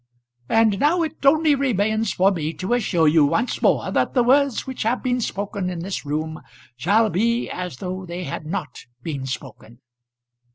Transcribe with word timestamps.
"And 0.49 0.79
now 0.79 1.03
it 1.03 1.23
only 1.27 1.53
remains 1.53 2.11
for 2.11 2.31
me 2.31 2.53
to 2.53 2.73
assure 2.73 3.07
you 3.07 3.23
once 3.23 3.61
more 3.61 3.91
that 3.91 4.15
the 4.15 4.23
words 4.23 4.65
which 4.65 4.81
have 4.81 5.03
been 5.03 5.21
spoken 5.21 5.69
in 5.69 5.81
this 5.81 6.07
room 6.07 6.41
shall 6.75 7.11
be 7.11 7.51
as 7.51 7.77
though 7.77 8.07
they 8.07 8.23
had 8.23 8.47
not 8.47 8.87
been 9.03 9.27
spoken." 9.27 9.77